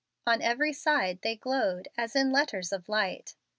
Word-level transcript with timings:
On 0.25 0.41
every 0.41 0.73
side 0.73 1.19
they 1.21 1.35
glowed 1.35 1.87
as 1.95 2.15
in 2.15 2.31
letters 2.31 2.71
of 2.71 2.89
light. 2.89 3.35